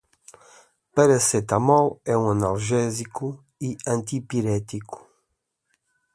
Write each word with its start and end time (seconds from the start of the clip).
Paracetamol 0.95 1.99
é 2.03 2.17
um 2.17 2.31
analgésico 2.31 3.27
e 3.69 3.77
antipirético. 3.85 5.07